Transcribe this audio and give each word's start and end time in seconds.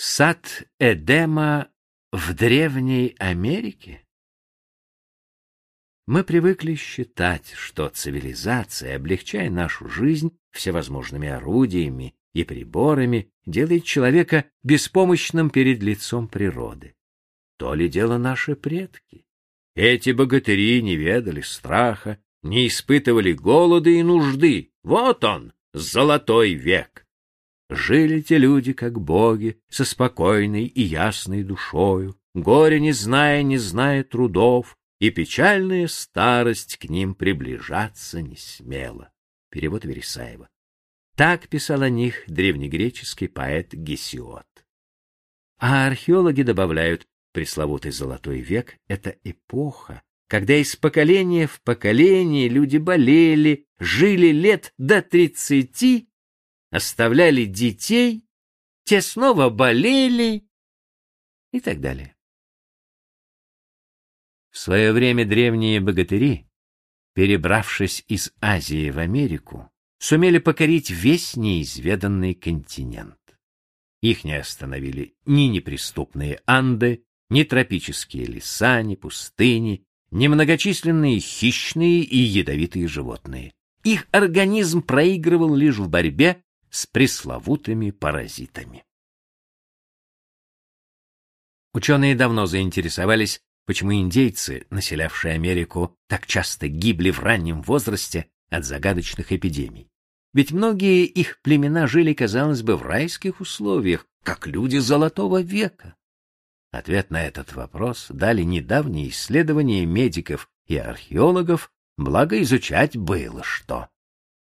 Сад 0.00 0.62
Эдема 0.78 1.72
в 2.12 2.32
древней 2.32 3.16
Америке? 3.18 4.06
Мы 6.06 6.22
привыкли 6.22 6.76
считать, 6.76 7.52
что 7.56 7.88
цивилизация, 7.88 8.94
облегчая 8.94 9.50
нашу 9.50 9.88
жизнь 9.88 10.38
всевозможными 10.52 11.26
орудиями 11.26 12.14
и 12.32 12.44
приборами, 12.44 13.32
делает 13.44 13.82
человека 13.82 14.44
беспомощным 14.62 15.50
перед 15.50 15.82
лицом 15.82 16.28
природы. 16.28 16.94
То 17.56 17.74
ли 17.74 17.88
дело 17.88 18.18
наши 18.18 18.54
предки. 18.54 19.26
Эти 19.74 20.10
богатыри 20.10 20.80
не 20.80 20.94
ведали 20.94 21.40
страха, 21.40 22.22
не 22.44 22.68
испытывали 22.68 23.32
голода 23.32 23.90
и 23.90 24.04
нужды. 24.04 24.70
Вот 24.84 25.24
он, 25.24 25.54
золотой 25.72 26.54
век. 26.54 27.07
Жили 27.70 28.22
те 28.22 28.38
люди, 28.38 28.72
как 28.72 29.00
боги, 29.00 29.60
со 29.68 29.84
спокойной 29.84 30.64
и 30.64 30.82
ясной 30.82 31.42
душою, 31.42 32.18
горе 32.34 32.80
не 32.80 32.92
зная, 32.92 33.42
не 33.42 33.58
зная 33.58 34.04
трудов, 34.04 34.76
и 35.00 35.10
печальная 35.10 35.86
старость 35.86 36.78
к 36.78 36.88
ним 36.88 37.14
приближаться 37.14 38.22
не 38.22 38.36
смела. 38.36 39.12
Перевод 39.50 39.84
Вересаева. 39.84 40.48
Так 41.14 41.48
писал 41.48 41.82
о 41.82 41.90
них 41.90 42.24
древнегреческий 42.26 43.28
поэт 43.28 43.74
Гесиод. 43.74 44.46
А 45.58 45.86
археологи 45.86 46.42
добавляют, 46.42 47.06
пресловутый 47.32 47.90
золотой 47.90 48.40
век— 48.40 48.76
это 48.88 49.16
эпоха, 49.24 50.02
когда 50.28 50.54
из 50.54 50.76
поколения 50.76 51.46
в 51.46 51.60
поколение 51.62 52.48
люди 52.48 52.76
болели, 52.76 53.66
жили 53.78 54.28
лет 54.28 54.72
до 54.78 55.02
тридцати 55.02 56.08
оставляли 56.70 57.44
детей, 57.44 58.24
те 58.84 59.02
снова 59.02 59.50
болели 59.50 60.48
и 61.52 61.60
так 61.60 61.80
далее. 61.80 62.14
В 64.50 64.58
свое 64.58 64.92
время 64.92 65.24
древние 65.24 65.80
богатыри, 65.80 66.48
перебравшись 67.14 68.04
из 68.08 68.32
Азии 68.40 68.90
в 68.90 68.98
Америку, 68.98 69.70
сумели 69.98 70.38
покорить 70.38 70.90
весь 70.90 71.36
неизведанный 71.36 72.34
континент. 72.34 73.16
Их 74.00 74.24
не 74.24 74.34
остановили 74.34 75.14
ни 75.26 75.42
неприступные 75.42 76.40
Анды, 76.46 77.04
ни 77.30 77.42
тропические 77.42 78.26
леса, 78.26 78.82
ни 78.82 78.94
пустыни, 78.94 79.84
ни 80.10 80.28
многочисленные 80.28 81.20
хищные 81.20 82.00
и 82.00 82.16
ядовитые 82.16 82.88
животные. 82.88 83.52
Их 83.84 84.06
организм 84.10 84.82
проигрывал 84.82 85.54
лишь 85.54 85.76
в 85.76 85.88
борьбе 85.88 86.42
с 86.70 86.86
пресловутыми 86.86 87.90
паразитами. 87.90 88.84
Ученые 91.74 92.14
давно 92.14 92.46
заинтересовались, 92.46 93.40
почему 93.66 93.94
индейцы, 93.94 94.66
населявшие 94.70 95.34
Америку, 95.34 95.96
так 96.08 96.26
часто 96.26 96.68
гибли 96.68 97.10
в 97.10 97.20
раннем 97.20 97.62
возрасте 97.62 98.30
от 98.50 98.64
загадочных 98.64 99.32
эпидемий. 99.32 99.90
Ведь 100.32 100.52
многие 100.52 101.04
их 101.04 101.40
племена 101.42 101.86
жили, 101.86 102.12
казалось 102.12 102.62
бы, 102.62 102.76
в 102.76 102.82
райских 102.82 103.40
условиях, 103.40 104.06
как 104.22 104.46
люди 104.46 104.78
золотого 104.78 105.40
века. 105.42 105.94
Ответ 106.70 107.10
на 107.10 107.24
этот 107.24 107.54
вопрос 107.54 108.06
дали 108.10 108.42
недавние 108.42 109.08
исследования 109.08 109.86
медиков 109.86 110.50
и 110.66 110.76
археологов, 110.76 111.72
благо 111.96 112.40
изучать 112.42 112.96
было 112.96 113.42
что. 113.42 113.88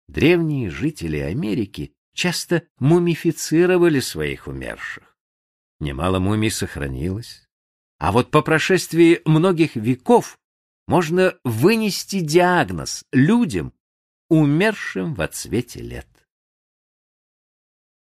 Древние 0.08 0.72
жители 0.72 1.18
Америки 1.18 1.94
часто 2.20 2.68
мумифицировали 2.80 4.02
своих 4.02 4.48
умерших. 4.48 5.18
Немало 5.80 6.20
мумий 6.20 6.52
сохранилось. 6.52 7.48
А 7.98 8.12
вот 8.12 8.30
по 8.30 8.42
прошествии 8.42 9.22
многих 9.24 9.78
веков 9.78 10.38
можно 10.86 11.34
вынести 11.46 12.20
диагноз 12.20 13.06
людям, 13.14 13.74
умершим 14.28 15.14
в 15.14 15.22
отсвете 15.22 15.82
лет. 15.82 16.08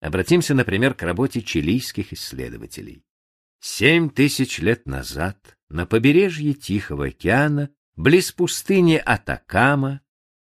Обратимся, 0.02 0.56
например, 0.56 0.94
к 0.94 1.04
работе 1.04 1.42
чилийских 1.42 2.12
исследователей. 2.12 3.06
Семь 3.62 4.10
тысяч 4.10 4.60
лет 4.60 4.88
назад 4.88 5.58
на 5.70 5.86
побережье 5.86 6.54
Тихого 6.54 7.08
океана, 7.08 7.70
близ 7.96 8.34
пустыни 8.34 8.96
Атакама, 8.96 10.02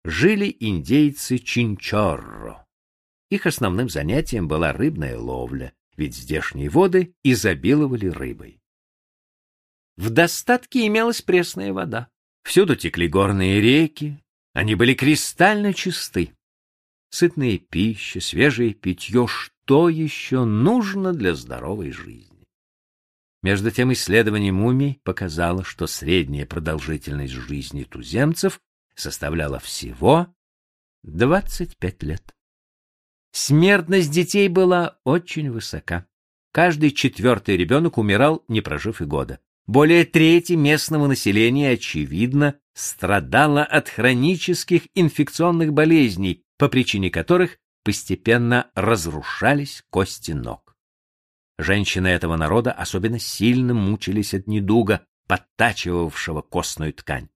жили 0.05 0.55
индейцы 0.59 1.39
Чинчорро. 1.39 2.68
Их 3.29 3.45
основным 3.45 3.89
занятием 3.89 4.47
была 4.47 4.73
рыбная 4.73 5.17
ловля, 5.17 5.73
ведь 5.95 6.15
здешние 6.15 6.69
воды 6.69 7.13
изобиловали 7.23 8.07
рыбой. 8.07 8.59
В 9.97 10.09
достатке 10.09 10.87
имелась 10.87 11.21
пресная 11.21 11.73
вода. 11.73 12.09
Всюду 12.43 12.75
текли 12.75 13.07
горные 13.07 13.61
реки, 13.61 14.23
они 14.53 14.75
были 14.75 14.93
кристально 14.93 15.73
чисты. 15.73 16.33
Сытная 17.11 17.57
пища, 17.57 18.19
свежее 18.21 18.73
питье— 18.73 19.27
что 19.69 19.89
еще 19.89 20.45
нужно 20.45 21.13
для 21.13 21.35
здоровой 21.35 21.91
жизни? 21.91 22.47
Между 23.43 23.71
тем 23.71 23.93
исследование 23.93 24.51
мумий 24.51 24.99
показало, 25.03 25.63
что 25.63 25.85
средняя 25.85 26.45
продолжительность 26.45 27.33
жизни 27.33 27.83
туземцев 27.83 28.59
составляла 28.95 29.59
всего 29.59 30.33
25 31.03 32.03
лет. 32.03 32.35
Смертность 33.31 34.11
детей 34.11 34.47
была 34.47 34.97
очень 35.03 35.51
высока. 35.51 36.05
Каждый 36.51 36.91
четвертый 36.91 37.57
ребенок 37.57 37.97
умирал, 37.97 38.43
не 38.47 38.61
прожив 38.61 39.01
и 39.01 39.05
года. 39.05 39.39
Более 39.67 40.03
трети 40.03 40.53
местного 40.53 41.05
населения, 41.05 41.71
очевидно, 41.71 42.55
страдало 42.73 43.63
от 43.63 43.87
хронических 43.87 44.83
инфекционных 44.95 45.73
болезней, 45.73 46.43
по 46.57 46.69
причине 46.69 47.11
которых 47.11 47.57
постепенно 47.83 48.71
разрушались 48.73 49.83
кости 49.91 50.31
ног. 50.31 50.75
Женщины 51.59 52.07
этого 52.07 52.35
народа 52.35 52.71
особенно 52.71 53.19
сильно 53.19 53.73
мучились 53.73 54.33
от 54.33 54.47
недуга, 54.47 55.05
подтачивавшего 55.27 56.41
костную 56.41 56.93
ткань. 56.93 57.29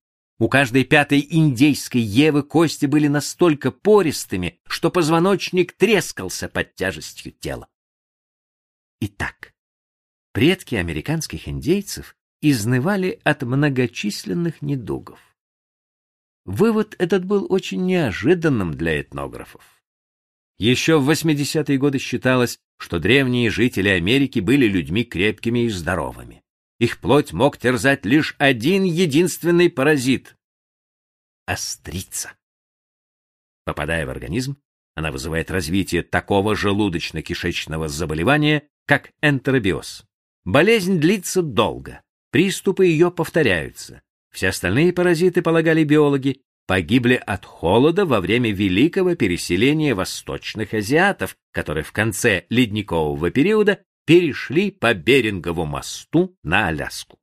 У 0.44 0.50
каждой 0.50 0.84
пятой 0.84 1.26
индейской 1.30 2.02
Евы 2.02 2.44
кости 2.44 2.86
были 2.86 3.08
настолько 3.08 3.72
пористыми, 3.72 4.60
что 4.68 4.92
позвоночник 4.92 5.72
трескался 5.72 6.50
под 6.50 6.76
тяжестью 6.76 7.32
тела. 7.32 7.70
Итак, 9.00 9.54
предки 10.34 10.76
американских 10.76 11.48
индейцев 11.48 12.18
изнывали 12.42 13.22
от 13.24 13.44
многочисленных 13.44 14.62
недугов. 14.62 15.22
Вывод 16.44 16.94
этот 17.00 17.24
был 17.24 17.48
очень 17.50 17.86
неожиданным 17.86 18.74
для 18.74 19.00
этнографов. 19.00 19.82
Еще 20.58 21.00
в 21.00 21.10
80-е 21.10 21.78
годы 21.78 22.00
считалось, 22.00 22.60
что 22.80 23.00
древние 23.00 23.50
жители 23.50 23.88
Америки 23.88 24.40
были 24.42 24.66
людьми 24.68 25.06
крепкими 25.06 25.68
и 25.68 25.70
здоровыми. 25.70 26.43
Их 26.84 27.00
плоть 27.00 27.32
мог 27.32 27.58
терзать 27.58 28.06
лишь 28.06 28.36
один 28.40 28.84
единственный 28.84 29.70
паразит— 29.70 30.36
острица. 31.46 32.34
Попадая 33.64 34.06
в 34.06 34.10
организм, 34.10 34.58
она 34.94 35.14
вызывает 35.14 35.50
развитие 35.50 36.04
такого 36.04 36.56
желудочно-кишечного 36.56 37.88
заболевания, 37.88 38.68
как 38.86 39.12
энтеробиоз. 39.22 40.04
Болезнь 40.44 41.00
длится 41.00 41.42
долго, 41.42 42.02
приступы 42.32 42.86
ее 42.86 43.12
повторяются. 43.12 44.02
Все 44.30 44.50
остальные 44.50 44.92
паразиты, 44.92 45.42
полагали 45.42 45.86
биологи, 45.86 46.42
погибли 46.68 47.16
от 47.16 47.46
холода 47.46 48.06
во 48.06 48.20
время 48.20 48.52
великого 48.52 49.16
переселения 49.16 49.96
восточных 49.96 50.74
азиатов, 50.74 51.38
которые 51.54 51.86
в 51.86 51.94
конце 51.94 52.46
ледникового 52.50 53.32
периода 53.32 53.86
перешли 54.06 54.72
по 54.72 54.94
Берингову 54.94 55.66
мосту 55.66 56.38
на 56.44 56.68
Аляску. 56.68 57.20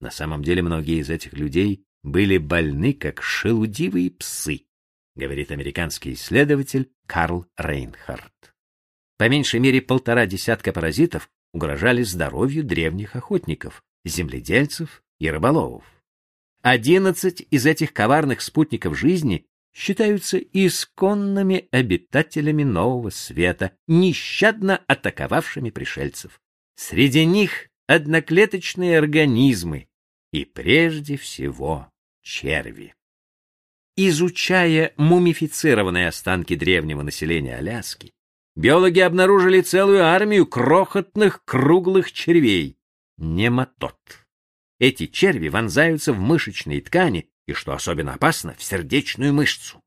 На 0.00 0.10
самом 0.10 0.42
деле 0.42 0.62
многие 0.62 0.98
из 0.98 1.10
этих 1.10 1.32
людей 1.34 1.84
были 2.02 2.38
больны 2.38 2.92
как 2.92 3.22
шелудивые 3.22 4.10
псы, 4.10 4.66
говорит 5.14 5.50
американский 5.50 6.14
исследователь 6.14 6.92
Карл 7.06 7.46
Рейнхард. 7.56 8.32
По 9.16 9.28
меньшей 9.28 9.60
мере 9.60 9.80
полтора 9.80 10.26
десятка 10.26 10.72
паразитов 10.72 11.30
угрожали 11.52 12.02
здоровью 12.02 12.64
древних 12.64 13.14
охотников, 13.14 13.84
земледельцев 14.04 15.04
и 15.20 15.30
рыболовов. 15.30 15.84
Одиннадцать 16.62 17.46
из 17.50 17.66
этих 17.66 17.92
коварных 17.92 18.40
спутников 18.40 18.98
жизни 18.98 19.46
считаются 19.72 20.38
исконными 20.38 21.68
обитателями 21.70 22.62
Нового 22.62 23.10
Света, 23.10 23.72
нещадно 23.86 24.82
атаковавшими 24.86 25.70
пришельцев. 25.70 26.40
Среди 26.76 27.24
них 27.24 27.68
одноклеточные 27.86 28.98
организмы 28.98 29.88
и 30.32 30.44
прежде 30.44 31.16
всего 31.16 31.90
черви. 32.22 32.94
Изучая 33.96 34.94
мумифицированные 34.96 36.08
останки 36.08 36.56
древнего 36.56 37.02
населения 37.02 37.56
Аляски, 37.56 38.12
биологи 38.56 39.00
обнаружили 39.00 39.60
целую 39.60 40.04
армию 40.04 40.46
крохотных 40.46 41.44
круглых 41.44 42.12
червей— 42.12 42.78
нематод. 43.18 43.98
Эти 44.78 45.06
черви 45.06 45.48
вонзаются 45.48 46.12
в 46.12 46.18
мышечные 46.18 46.80
ткани 46.80 47.28
и, 47.46 47.52
что 47.52 47.72
особенно 47.72 48.14
опасно, 48.14 48.54
в 48.54 48.62
сердечную 48.62 49.32
мышцу. 49.32 49.82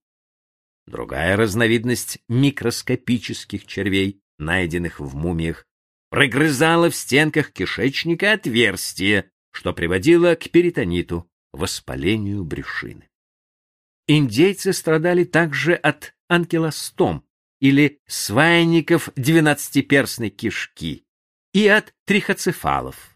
Другая 0.85 1.35
разновидность 1.35 2.19
микроскопических 2.27 3.65
червей, 3.65 4.21
найденных 4.37 4.99
в 4.99 5.15
мумиях, 5.15 5.65
прогрызала 6.09 6.89
в 6.89 6.95
стенках 6.95 7.51
кишечника 7.51 8.33
отверстие, 8.33 9.31
что 9.51 9.73
приводило 9.73 10.35
к 10.35 10.49
перитониту, 10.49 11.29
воспалению 11.51 12.43
брюшины. 12.43 13.09
Индейцы 14.07 14.73
страдали 14.73 15.23
также 15.23 15.73
от 15.73 16.13
анкилостом 16.27 17.25
или 17.59 17.99
свайников 18.05 19.09
двенадцатиперстной 19.15 20.29
кишки 20.29 21.05
и 21.53 21.67
от 21.67 21.93
трихоцефалов. 22.05 23.14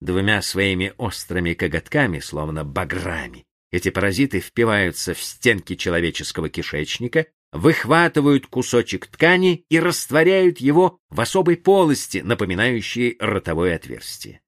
Двумя 0.00 0.42
своими 0.42 0.92
острыми 0.96 1.54
коготками, 1.54 2.20
словно 2.20 2.64
баграми, 2.64 3.44
эти 3.70 3.90
паразиты 3.90 4.40
впиваются 4.40 5.14
в 5.14 5.22
стенки 5.22 5.74
человеческого 5.74 6.48
кишечника, 6.48 7.26
выхватывают 7.52 8.46
кусочек 8.46 9.06
ткани 9.06 9.64
и 9.68 9.80
растворяют 9.80 10.58
его 10.58 10.98
в 11.10 11.20
особой 11.20 11.56
полости, 11.56 12.18
напоминающей 12.18 13.16
ротовое 13.18 13.76
отверстие. 13.76 14.40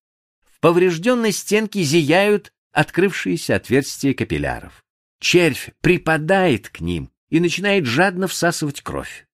В 0.55 0.61
поврежденной 0.61 1.33
стенке 1.33 1.83
зияют 1.83 2.53
открывшиеся 2.73 3.57
отверстия 3.57 4.15
капилляров. 4.15 4.85
Червь 5.19 5.71
припадает 5.81 6.69
к 6.69 6.81
ним 6.81 7.11
и 7.29 7.41
начинает 7.41 7.87
жадно 7.87 8.27
всасывать 8.29 8.83
кровь. 8.83 9.27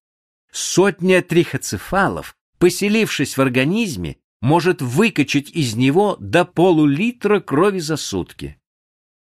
Сотня 0.51 1.21
трихоцефалов, 1.21 2.35
поселившись 2.57 3.37
в 3.37 3.41
организме, 3.41 4.17
может 4.41 4.81
выкачать 4.81 5.49
из 5.49 5.75
него 5.75 6.15
до 6.19 6.45
полулитра 6.45 7.39
крови 7.39 7.79
за 7.79 7.97
сутки. 7.97 8.59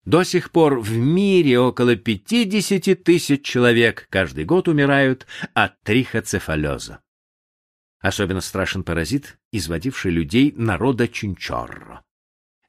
До 0.05 0.23
сих 0.23 0.51
пор 0.51 0.79
в 0.79 0.95
мире 0.95 1.59
около 1.59 1.95
50 1.95 3.03
тысяч 3.03 3.43
человек 3.43 4.07
каждый 4.11 4.45
год 4.45 4.67
умирают 4.67 5.25
от 5.53 5.81
трихоцефалеза. 5.81 7.01
Особенно 7.99 8.41
страшен 8.41 8.83
паразит, 8.83 9.39
изводивший 9.51 10.11
людей 10.11 10.53
народа 10.55 11.07
Чинчорро. 11.07 12.03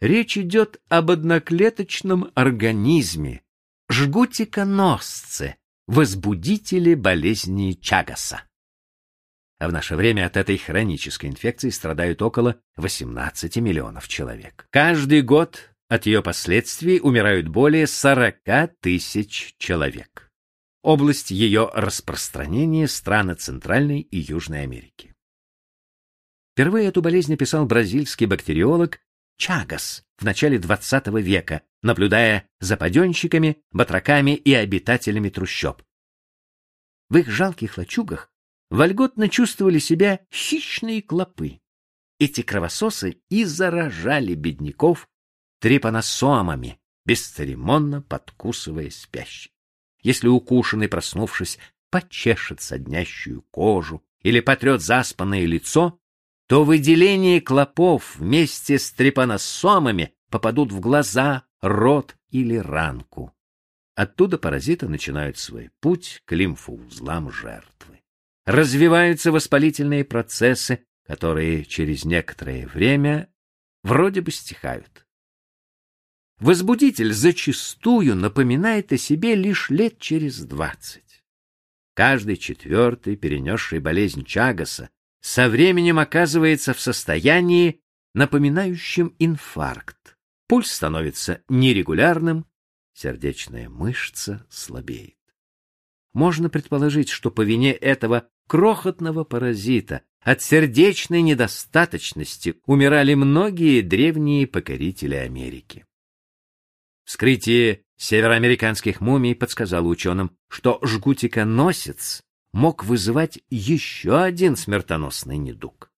Речь 0.01 0.39
идет 0.39 0.81
об 0.89 1.11
одноклеточном 1.11 2.31
организме, 2.35 3.43
жгутиконосце, 3.91 5.57
возбудителе 5.87 6.97
болезни 6.97 7.73
Чагаса. 7.73 8.46
А 9.59 9.69
в 9.69 9.73
наше 9.73 9.97
время 9.97 10.27
от 10.27 10.37
этой 10.37 10.59
хронической 10.59 11.31
инфекции 11.31 11.71
страдают 11.71 12.21
около 12.21 12.61
18 12.77 13.57
миллионов 13.57 14.07
человек. 14.07 14.67
Каждый 14.71 15.23
год 15.23 15.71
от 15.89 16.05
ее 16.05 16.23
последствий 16.23 17.01
умирают 17.01 17.49
более 17.49 17.87
40 17.87 18.37
тысяч 18.81 19.55
человек. 19.59 20.31
Область 20.83 21.31
ее 21.31 21.71
распространения– 21.73 22.87
страны 22.89 23.35
Центральной 23.35 24.01
и 24.01 24.19
Южной 24.19 24.63
Америки. 24.63 25.15
Впервые 26.53 26.89
эту 26.89 27.03
болезнь 27.03 27.35
описал 27.35 27.67
бразильский 27.67 28.27
бактериолог 28.27 29.01
Чагас 29.37 30.05
в 30.17 30.25
начале 30.25 30.59
XX 30.59 31.21
века, 31.21 31.63
наблюдая 31.83 32.49
за 32.61 32.77
паденщиками, 32.77 33.63
батраками 33.73 34.35
и 34.35 34.55
обитателями 34.55 35.29
трущоб. 35.29 35.83
В 37.09 37.19
их 37.19 37.29
жалких 37.29 37.79
лачугах 37.79 38.31
вольготно 38.71 39.29
чувствовали 39.29 39.79
себя 39.79 40.21
хищные 40.33 41.03
клопы. 41.03 41.61
Эти 42.19 42.43
кровососы 42.43 43.21
и 43.29 43.45
заражали 43.45 44.35
бедняков 44.35 45.09
трепаносомами, 45.61 46.79
бесцеремонно 47.05 48.03
подкусывая 48.03 48.91
спящих. 48.91 49.53
Если 50.03 50.29
укушенный, 50.29 50.89
проснувшись, 50.89 51.59
почешет 51.91 52.61
соднящую 52.61 53.43
кожу 53.43 54.05
или 54.23 54.41
потрет 54.41 54.81
заспанное 54.81 55.45
лицо, 55.45 55.99
то 56.47 56.65
выделения 56.65 57.41
клопов 57.41 58.17
вместе 58.17 58.79
с 58.79 58.93
трепаносомами 58.93 60.15
попадут 60.31 60.73
в 60.73 60.81
глаза, 60.81 61.45
рот 61.61 62.17
или 62.31 62.57
ранку. 62.57 63.33
Оттуда 63.95 64.39
паразиты 64.39 64.89
начинают 64.89 65.39
свой 65.39 65.71
путь 65.81 66.23
к 66.25 66.33
лимфоузлам 66.33 67.31
жертвы. 67.31 68.03
Развиваются 68.47 69.33
воспалительные 69.33 70.05
процессы, 70.05 70.87
которые 71.05 71.65
через 71.65 72.05
некоторое 72.05 72.69
время 72.69 73.29
вроде 73.83 74.21
бы 74.21 74.31
стихают. 74.31 75.05
Возбудитель 76.39 77.13
зачастую 77.13 78.15
напоминает 78.15 78.93
о 78.93 78.99
себе 78.99 79.35
лишь 79.35 79.69
лет 79.69 79.99
через 79.99 80.45
двадцать. 80.45 81.25
Каждый 81.95 82.37
четвертый, 82.37 83.17
перенесший 83.17 83.81
болезнь 83.81 84.25
Чагаса, 84.25 84.91
со 85.21 85.49
временем 85.49 85.99
оказывается 85.99 86.73
в 86.73 86.81
состоянии, 86.81 87.81
напоминающем 88.15 89.17
инфаркт. 89.19 90.17
Пульс 90.47 90.71
становится 90.71 91.43
нерегулярным, 91.49 92.47
сердечная 92.93 93.69
мышца 93.69 94.47
слабеет. 94.49 95.17
Можно 96.13 96.49
предположить, 96.49 97.09
что 97.09 97.33
по 97.33 97.41
вине 97.41 97.73
этого 97.73 98.29
крохотного 98.47 99.25
паразита 99.25 100.03
от 100.21 100.43
сердечной 100.43 101.23
недостаточности 101.23 102.61
умирали 102.67 103.15
многие 103.15 103.81
древние 103.81 104.47
покорители 104.47 105.15
Америки. 105.15 105.87
Вскрытие 107.05 107.85
североамериканских 107.97 109.01
мумий 109.01 109.37
подсказало 109.37 109.87
ученым, 109.87 110.37
что 110.49 110.81
жгутиконосец 110.83 112.23
мог 112.53 112.85
вызывать 112.85 113.39
еще 113.51 114.21
один 114.21 114.57
смертоносный 114.57 115.39
недуг. 115.39 115.93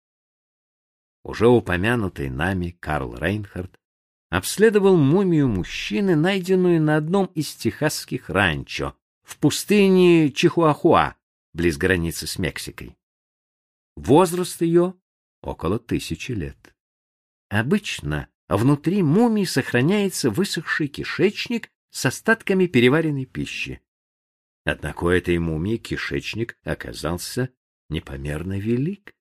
Уже 1.22 1.48
упомянутый 1.48 2.30
нами 2.30 2.76
Карл 2.80 3.16
Рейнхард 3.16 3.78
обследовал 4.30 4.96
мумию 4.96 5.48
мужчины, 5.48 6.16
найденную 6.16 6.80
на 6.82 6.96
одном 6.96 7.26
из 7.34 7.54
техасских 7.54 8.28
ранчо 8.28 8.94
в 9.22 9.38
пустыне 9.38 10.30
Чихуахуа, 10.30 11.14
близ 11.58 11.76
границы 11.76 12.28
с 12.28 12.38
Мексикой. 12.38 12.96
Возраст 13.96 14.62
ее 14.62 14.94
около 15.42 15.80
тысячи 15.80 16.30
лет. 16.30 16.72
Обычно 17.48 18.28
внутри 18.48 19.02
мумии 19.02 19.44
сохраняется 19.44 20.30
высохший 20.30 20.86
кишечник 20.86 21.70
с 21.90 22.06
остатками 22.06 22.66
переваренной 22.66 23.26
пищи. 23.26 23.82
Однако 24.64 25.04
у 25.04 25.08
этой 25.08 25.36
мумии 25.38 25.78
кишечник 25.78 26.56
оказался 26.62 27.52
непомерно 27.88 28.56
велик. 28.56 29.12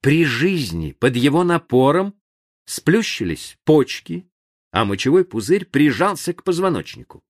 При 0.00 0.24
жизни 0.24 0.92
под 0.92 1.16
его 1.16 1.42
напором 1.42 2.14
сплющились 2.66 3.58
почки, 3.64 4.30
а 4.70 4.84
мочевой 4.84 5.24
пузырь 5.24 5.64
прижался 5.64 6.32
к 6.34 6.44
позвоночнику. 6.44 7.24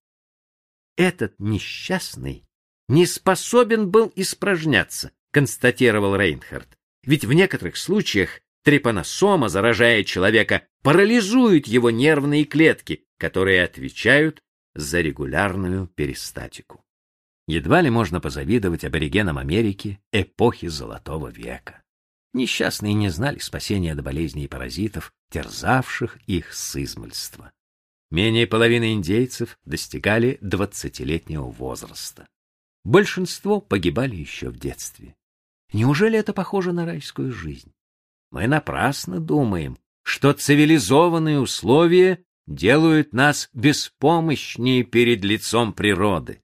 Этот 0.97 1.39
несчастный 1.39 2.48
не 2.89 3.07
способен 3.07 3.91
был 3.91 4.13
испражняться, 4.17 5.13
констатировал 5.31 6.17
Рейнхард. 6.17 6.69
Ведь 7.05 7.25
в 7.25 7.33
некоторых 7.33 7.77
случаях 7.77 8.41
трепаносома, 8.65 9.49
заражая 9.49 10.05
человека, 10.05 10.63
парализует 10.83 11.67
его 11.67 11.91
нервные 11.91 12.45
клетки, 12.45 13.05
которые 13.19 13.65
отвечают 13.65 14.43
за 14.75 15.01
регулярную 15.01 15.87
перистатику. 15.89 16.85
Едва 17.47 17.81
ли 17.81 17.91
можно 17.91 18.21
позавидовать 18.21 18.85
аборигенам 18.85 19.39
Америки 19.39 20.01
эпохи 20.13 20.69
Золотого 20.69 21.29
века. 21.29 21.83
Несчастные 22.35 22.93
не 22.93 23.09
знали 23.09 23.39
спасения 23.39 23.93
от 23.93 24.03
болезней 24.03 24.45
и 24.45 24.49
паразитов, 24.49 25.13
терзавших 25.31 26.19
их 26.27 26.53
с 26.53 26.77
измольства. 26.77 27.53
Менее 28.11 28.47
половины 28.47 28.93
индейцев 28.93 29.59
достигали 29.65 30.39
двадцатилетнего 30.41 31.45
возраста. 31.51 32.29
Большинство 32.85 33.61
погибали 33.61 34.17
еще 34.17 34.51
в 34.51 34.59
детстве. 34.59 35.15
Неужели 35.73 36.19
это 36.19 36.33
похоже 36.33 36.73
на 36.73 36.87
райскую 36.87 37.33
жизнь? 37.33 37.73
Мы 38.31 38.47
напрасно 38.47 39.21
думаем, 39.21 39.79
что 40.03 40.33
цивилизованные 40.33 41.41
условия 41.41 42.25
делают 42.47 43.13
нас 43.13 43.51
беспомощнее 43.53 44.83
перед 44.83 45.23
лицом 45.25 45.73
природы. 45.73 46.43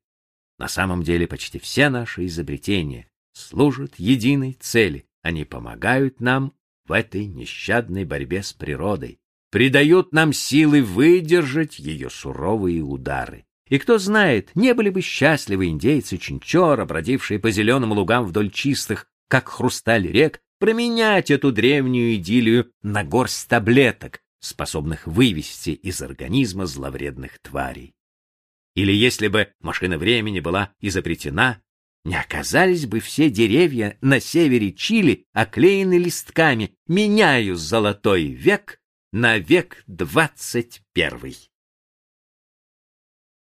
На 0.59 0.69
самом 0.69 1.03
деле 1.03 1.27
почти 1.27 1.59
все 1.59 1.89
наши 1.89 2.27
изобретения 2.27 3.09
служат 3.33 3.95
единой 3.99 4.53
цели. 4.61 5.07
Они 5.23 5.45
помогают 5.45 6.21
нам 6.21 6.53
в 6.87 6.93
этой 6.93 7.25
нещадной 7.25 8.05
борьбе 8.05 8.43
с 8.43 8.53
природой, 8.53 9.19
придают 9.51 10.13
нам 10.13 10.33
силы 10.33 10.83
выдержать 10.83 11.79
ее 11.79 12.11
суровые 12.11 12.83
удары. 12.83 13.47
И 13.69 13.79
кто 13.79 13.99
знает, 13.99 14.51
не 14.55 14.75
были 14.75 14.91
бы 14.91 15.01
счастливы 15.01 15.67
индейцы 15.67 16.19
Чинчора, 16.19 16.85
бродившие 16.85 17.39
по 17.39 17.51
зеленым 17.51 17.93
лугам 17.93 18.27
вдоль 18.27 18.51
чистых, 18.51 19.07
как 19.29 19.49
хрусталь 19.49 20.07
рек, 20.07 20.41
променять 20.59 21.31
эту 21.31 21.51
древнюю 21.51 22.15
идиллию 22.17 22.71
на 22.83 23.05
горсть 23.05 23.49
таблеток, 23.49 24.21
способных 24.41 25.07
вывести 25.07 25.71
из 25.71 26.03
организма 26.03 26.67
зловредных 26.67 27.39
тварей. 27.41 27.95
Или 28.75 28.93
если 28.93 29.29
бы 29.29 29.53
машина 29.61 29.99
времени 29.99 30.41
была 30.41 30.73
изобретена, 30.81 31.61
не 32.05 32.17
оказались 32.17 32.87
бы 32.87 33.01
все 33.01 33.31
деревья 33.31 33.97
на 34.03 34.21
севере 34.21 34.73
Чили 34.73 35.27
оклеены 35.33 35.97
листками 35.97 36.77
«Меняю 36.87 37.57
золотой 37.57 38.27
век 38.27 38.79
на 39.13 39.39
век 39.39 39.83
двадцать 39.87 40.83
первый». 40.93 41.37